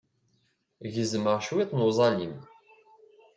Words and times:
Gezmeɣ 0.93 1.37
cwiṭ 1.47 1.71
n 1.73 1.85
uẓalim. 1.87 2.35